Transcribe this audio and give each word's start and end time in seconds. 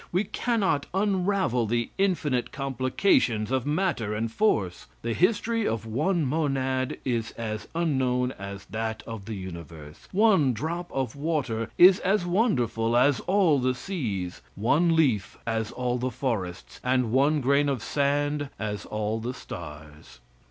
We 0.11 0.23
cannot 0.23 0.87
unravel 0.95 1.67
the 1.67 1.91
infinite 1.99 2.51
complications 2.51 3.51
of 3.51 3.67
matter 3.67 4.15
and 4.15 4.31
force. 4.31 4.87
The 5.03 5.13
history 5.13 5.67
of 5.67 5.85
one 5.85 6.25
monad 6.25 6.97
is 7.05 7.29
as 7.33 7.67
unknown 7.75 8.31
as 8.31 8.65
that 8.65 9.03
of 9.05 9.25
the 9.25 9.35
universe; 9.35 10.07
one 10.11 10.53
drop 10.53 10.91
of 10.91 11.15
water 11.15 11.69
is 11.77 11.99
as 11.99 12.25
wonderful 12.25 12.97
as 12.97 13.19
all 13.27 13.59
the 13.59 13.75
seas; 13.75 14.41
one 14.55 14.95
leaf, 14.95 15.37
as 15.45 15.69
all 15.69 15.99
the 15.99 16.09
forests; 16.09 16.81
and 16.83 17.11
one 17.11 17.39
grain 17.39 17.69
of 17.69 17.83
sand, 17.83 18.49
as 18.57 18.87
all 18.87 19.19
the 19.19 19.35
stars. 19.35 20.19